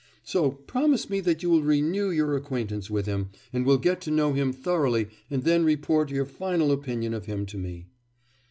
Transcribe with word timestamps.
So 0.23 0.49
promise 0.49 1.11
me 1.11 1.19
that 1.19 1.43
you 1.43 1.51
will 1.51 1.61
renew 1.61 2.09
your 2.09 2.35
acquaintance 2.35 2.89
with 2.89 3.05
him, 3.05 3.29
and 3.53 3.67
will 3.67 3.77
get 3.77 4.01
to 4.01 4.09
know 4.09 4.33
him 4.33 4.51
thoroughly 4.51 5.09
and 5.29 5.43
then 5.43 5.63
report 5.63 6.09
your 6.09 6.25
final 6.25 6.71
opinion 6.71 7.13
of 7.13 7.27
him 7.27 7.45
to 7.45 7.57
me. 7.59 7.85